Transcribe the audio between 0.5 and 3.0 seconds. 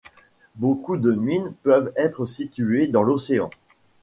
Beaucoup de mines peuvent être situées